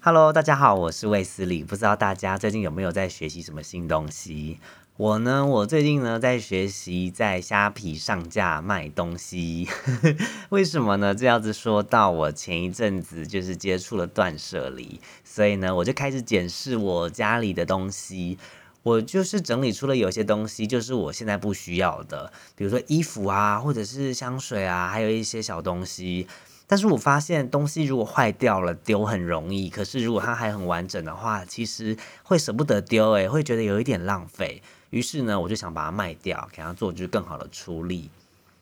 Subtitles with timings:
[0.00, 1.64] Hello，大家好，我是魏斯理。
[1.64, 4.60] 不知道大家最近有没有在学习什么新东西？
[4.96, 9.68] 我呢，我最近呢在学习在虾皮上架卖东西。
[10.50, 11.12] 为什么呢？
[11.12, 18.38] 这样子说到我前一阵子就是接触了断舍离，所以呢我就开始检视我家里的东西。
[18.84, 26.28] 我就是整理出了有些东西，就是我现在不需要的，比如说衣服啊，或者是香水啊，还有一些小东西。
[26.68, 34.62] 但是我发现东西如果坏掉了丢很容易，可是如果它还很完整的话，其实会舍不得丢，诶，会觉得有一点浪费。
[34.90, 38.10] 于是呢，我就想把它卖掉，给它做就是更好的处理。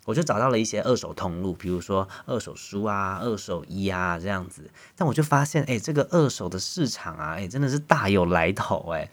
[0.04, 4.70] 我就找到了一些二手通路，比如说二手书啊、二手衣啊这样子。
[4.94, 9.10] 但我就发现，哎，这个二手的市场啊，哎，真的是大有来头，哎。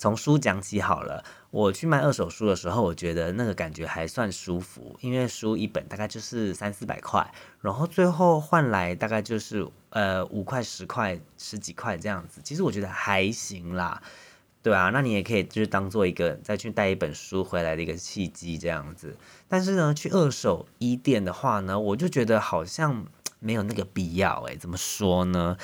[0.00, 1.22] 从书讲起好了。
[1.50, 12.40] 我去卖二手书的时候，我觉得那个感觉还算舒服，因为书一本大概就是三四百块，然后最后换来大概就是呃五块、十块、十几块这样子。
[12.42, 14.00] 其实我觉得还行啦，
[14.62, 19.14] 对啊，那你也可以就是当做一个再去带一本书回来的一个契机这样子。
[19.48, 23.04] 但是呢，去二手衣店的话呢，我就觉得好像
[23.40, 25.58] 没有那个必要诶，怎么说呢？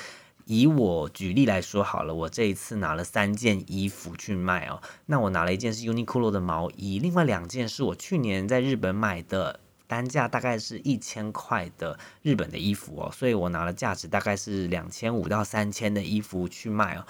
[0.47, 4.81] 以我举例来说好了，我这一次拿了三件衣服去卖哦。
[5.05, 13.11] 那我拿了一件是 Uniqlo 的毛衣，另外两件是我去年在日本买的，单价大概是一千块的日本的衣服哦。
[13.13, 17.05] 所以我拿了价值大概是两千五到三千的衣服去卖哦。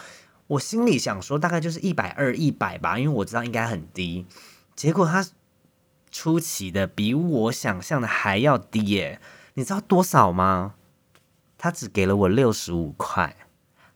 [0.47, 4.25] 我心里想说大概就是一百二、一百吧，因为我知道应该很低。
[4.75, 5.23] 结果它
[6.09, 9.21] 出奇的比我想象的还要低耶！
[9.53, 10.73] 你知道多少吗？
[11.57, 13.35] 他只给了我六十五块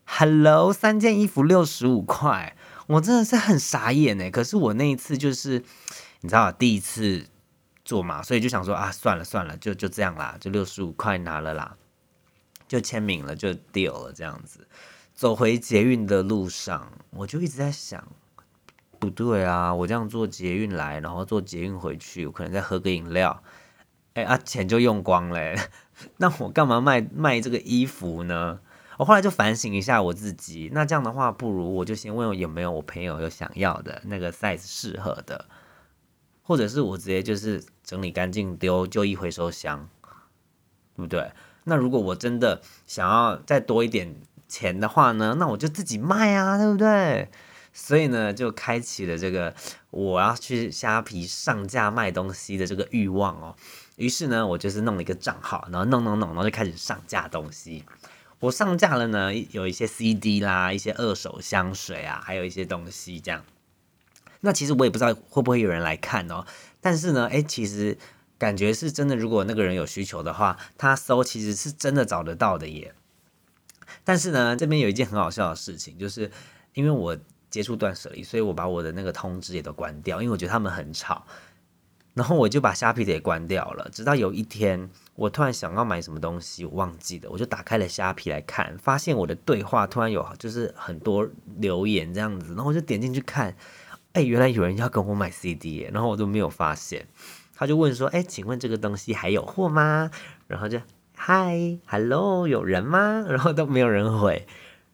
[0.05, 2.55] ，Hello，三件衣服六十五块，
[2.87, 4.31] 我真的是很傻眼呢。
[4.31, 5.63] 可是我那一次就是，
[6.21, 7.27] 你知道，第一次
[7.85, 11.77] 做嘛，所以就想说啊，算了算了，就就这样啦，就六十五块拿了啦，
[12.67, 14.67] 就签名了，就丢了这样子。
[15.13, 18.07] 走回捷运的路上，我就一直在想，
[18.97, 23.43] 不对啊，我这样坐捷运来，然后坐捷运回去，我可能再喝个饮料。
[24.13, 25.55] 哎啊，钱就用光了，
[26.17, 28.59] 那我干嘛卖卖这个衣服呢？
[28.97, 35.45] 我后来就反省一下我自己，那这样的话，不如我就先问有没有我朋友有想要的那个 size 适合的，
[36.43, 39.89] 或者是我直接就是整理干净丢旧衣回收箱，
[40.95, 41.31] 对不对？
[41.63, 44.15] 那如果我真的想要再多一点
[44.47, 47.29] 钱的话呢，那我就自己卖啊，对不对？
[47.73, 49.55] 所以呢，就开启了这个
[49.89, 53.55] 我要去虾皮上架卖东西的这个欲望哦。
[54.01, 57.83] 于是呢，我就是弄了一个账号，然后弄弄弄，然后就开始上架东西。
[58.39, 63.45] 我上架了呢，有一些 CD 啦，一些二手香水啊，还有一些东西这样。
[64.39, 66.47] 那其实我也不知道会不会有人来看哦。
[66.79, 67.95] 但是呢，哎，其实
[68.39, 69.15] 感觉是真的。
[69.15, 72.95] 如果那个人有需求的话，他搜其实是真的找得到的耶。
[74.03, 76.31] 但是呢，这边有一件很好笑的事情，就是
[76.73, 77.15] 因为我
[77.51, 81.23] 接触断舍离，所以我把我的那个通知也都关掉，因为我觉得他们很吵。
[82.13, 91.25] 然后我就把虾皮的也关掉了，直到有一天我突然想要买什么东西，我忘记了，我就打开了虾皮来看，发现我的对话突然有就是很多
[91.57, 93.55] 留言这样子，然后我就点进去看，
[94.11, 97.07] 哎，原来有人要跟我买 CD，然后我都没有发现，
[97.55, 100.11] 他就问说，哎，请问这个东西还有货吗？
[100.47, 100.81] 然后就
[101.15, 103.25] 嗨，hello，有人吗？
[103.29, 104.45] 然后都没有人回，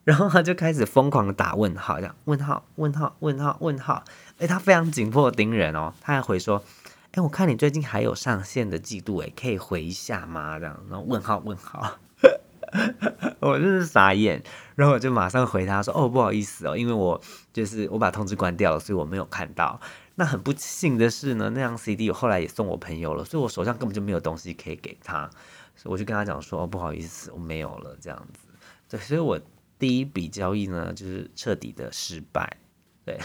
[0.03, 4.03] 然后他就开始疯狂的打问号，这样问号问号问号问号，
[4.37, 6.63] 哎，他非常紧迫盯人哦，他还回说。
[7.13, 10.59] 哎，我看你最近还有上线的季度，哎，可以回一下吗？
[10.59, 11.97] 这样，然后问号问号，
[13.39, 14.43] 我真是傻眼。
[14.75, 17.19] 然后我就马上回他说：“哦，不好意思哦，因为我
[17.51, 19.79] 就是我把通知关掉了，所以我没有看到。
[20.15, 25.27] 那很不幸的是呢，那张 CD 我后来也送我朋友了，所以我手上根本就没有东西可以给他。
[25.75, 27.97] 所以我就跟他讲说：哦，不好意思，我没有了。
[27.99, 28.47] 这样子，
[28.89, 29.39] 对，所以我
[29.79, 32.57] 第一笔交易呢，就是彻底的失败。
[33.03, 33.17] 对。”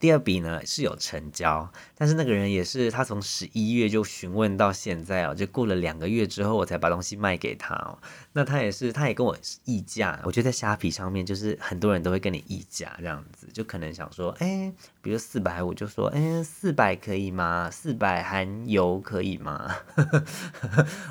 [0.00, 7.98] 第二笔呢是有成交，但是那个人也是他从十一月就询问到现在哦，就过了两个月之后我才把东西卖给他哦。
[8.32, 9.34] 那他也是，他也跟我
[9.64, 10.20] 议价。
[10.24, 14.70] 我觉得在虾皮上面就是很多人都会跟你议价这样子，就可能想说，哎，
[15.00, 17.70] 比如四百，我就说，哎，四百可以吗？
[17.70, 19.74] 四百含油可以吗？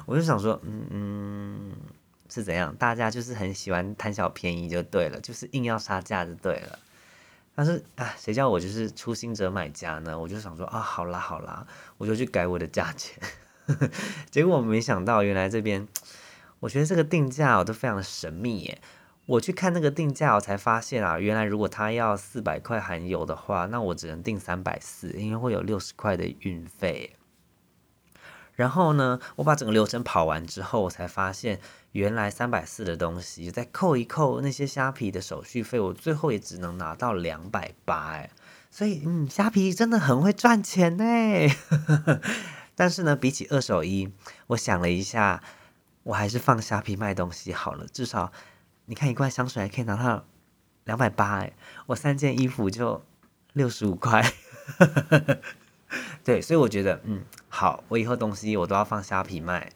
[0.05, 1.71] 我就想说，嗯嗯，
[2.29, 2.75] 是怎样？
[2.75, 6.79] 大家就是很喜欢贪小便宜就对了，就是硬要杀价就对了。
[7.55, 10.17] 但是啊，谁叫我就是初心者买家呢？
[10.17, 11.65] 我就想说啊，好啦好啦，
[11.97, 13.21] 我就去改我的价钱。
[14.31, 15.87] 结果我没想到，原来这边，
[16.59, 18.81] 我觉得这个定价我都非常的神秘耶。
[19.25, 27.15] 我去看那个定价，我才发现啊，原来如果他要四百块含油的话，那我只能定三百四，因为会有六十块的运费。
[28.55, 31.59] 然后呢，我把整个流程跑完之后，我才发现
[31.93, 38.29] 原来三百四的东西再扣一扣那些虾皮的手续费，我最后也只能拿到两百八哎。
[38.69, 41.03] 所以嗯，虾皮真的很会赚钱呢。
[42.75, 44.11] 但是呢，比起二手衣，
[44.47, 45.41] 我想了一下，
[46.03, 47.87] 我还是放虾皮卖东西好了。
[47.87, 48.31] 至少
[48.85, 50.25] 你看一罐香水还可以拿到
[50.85, 51.53] 两百八哎，
[51.87, 53.03] 我三件衣服就
[53.53, 54.23] 六十五块。
[56.23, 59.71] 对，所以我觉得，嗯，好，我以后东西我都要放虾皮卖，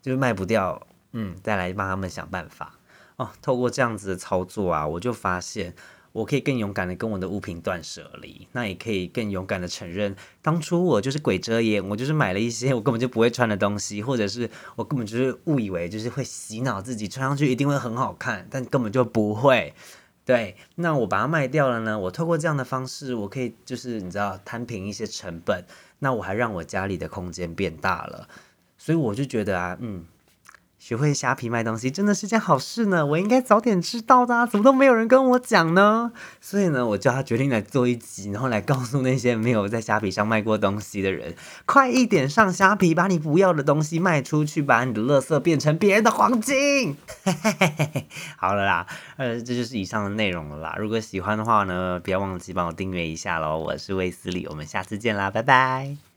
[0.00, 2.78] 就是卖不掉，嗯，再来帮他们想办法。
[3.16, 5.74] 哦，透过这样子的操作啊，我就发现
[6.12, 19.74] 我可以更勇敢的跟我的物品断舍离，那也可以更勇敢的承认，当初我就是鬼遮眼，我就是买了一些我根本就不会穿的东西，或者是我根本就是误以为就是会洗脑自己穿上去一定会很好看，但根本就不会。
[20.32, 21.98] 对，那我把它卖掉了呢？
[21.98, 25.62] 我透过这样的方式，我可以就是你知道摊平一些成本，
[25.98, 28.26] 那我还让我家里的空间变大了，
[28.78, 30.06] 所以我就觉得啊，嗯。
[30.84, 36.10] 学会虾皮卖东西真的是件好事呢，我应该早点知道的，怎么都没有人跟我讲呢？
[36.40, 41.36] 所以呢，我叫他决定来做一集，然后来告诉那些没有在虾皮上卖过东西的人，
[41.66, 46.96] 快一点上虾皮，把你不要的东西卖出去，把你的垃圾变成别人的黄金。
[48.36, 48.84] 好了啦，
[49.18, 50.74] 呃，这就是以上的内容了啦。
[50.80, 53.56] 如果喜欢的话呢，不要忘记帮我订阅一下喽。
[53.56, 56.11] 我是魏斯理，我们下次见啦，拜拜。